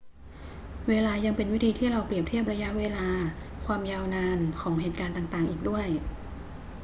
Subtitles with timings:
[0.87, 3.07] เวลายังเป็นวิธีที่เราเปรียบเทียบระยะเวลา
[3.65, 5.87] ความยาวนาน ของเหตุการณ์ต่าง ๆ อีกด้วย